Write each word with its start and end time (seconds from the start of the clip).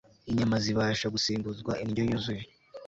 Inyama 0.29 0.55
zibasha 0.63 1.07
gusimbuzwa 1.15 1.71
indyo 1.83 2.01
yuzuye 2.09 2.43